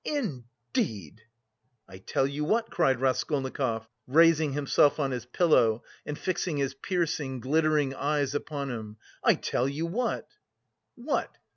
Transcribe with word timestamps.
indeed..." 0.03 1.21
"I 1.87 1.99
tell 1.99 2.25
you 2.25 2.43
what," 2.43 2.71
cried 2.71 2.99
Raskolnikov, 2.99 3.87
raising 4.07 4.53
himself 4.53 4.99
on 4.99 5.11
his 5.11 5.27
pillow 5.27 5.83
and 6.07 6.17
fixing 6.17 6.57
his 6.57 6.73
piercing, 6.73 7.39
glittering 7.39 7.93
eyes 7.93 8.33
upon 8.33 8.71
him, 8.71 8.97
"I 9.23 9.35
tell 9.35 9.69
you 9.69 9.85
what." 9.85 10.27
"What?" 10.95 11.37